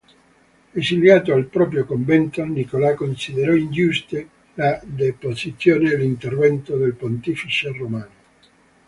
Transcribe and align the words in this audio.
Esiliato 0.73 1.31
al 1.31 1.45
proprio 1.45 1.85
convento, 1.85 2.43
Nicola 2.43 2.95
considerò 2.95 3.53
ingiuste 3.53 4.29
la 4.55 4.81
deposizione 4.83 5.91
e 5.91 5.97
l'intervento 5.97 6.75
del 6.75 6.95
pontefice 6.95 7.71
romano. 7.71 8.09